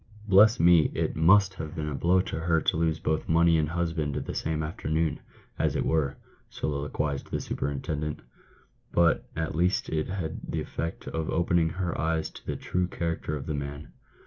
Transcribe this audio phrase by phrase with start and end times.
[0.27, 3.69] "Bless me, it must have been a blow to her to lose both money and
[3.69, 5.19] husband the same afternoon,
[5.59, 6.17] as it were,"
[6.49, 8.23] soliloquised the super intendent."
[8.91, 13.35] But at least it had the effect of opening her eyes to the true character
[13.35, 13.89] of the man."